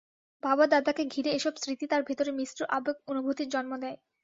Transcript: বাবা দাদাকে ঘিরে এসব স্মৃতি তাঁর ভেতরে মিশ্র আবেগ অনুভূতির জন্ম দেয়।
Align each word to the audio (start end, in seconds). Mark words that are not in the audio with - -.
বাবা 0.43 0.65
দাদাকে 0.67 1.03
ঘিরে 1.05 1.29
এসব 1.33 1.53
স্মৃতি 1.57 1.85
তাঁর 1.87 2.01
ভেতরে 2.07 2.31
মিশ্র 2.39 2.59
আবেগ 2.77 2.97
অনুভূতির 3.07 3.51
জন্ম 3.53 3.71
দেয়। 3.81 3.97